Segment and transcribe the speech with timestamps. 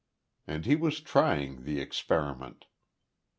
[0.47, 2.65] And he was trying the experiment.